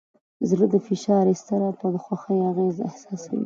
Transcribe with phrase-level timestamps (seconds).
[0.49, 3.39] زړه د فشار، اضطراب، او خوښۍ اغېز احساسوي.